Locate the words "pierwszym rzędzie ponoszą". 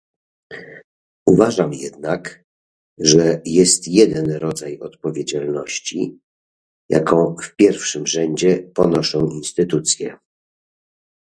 7.55-9.29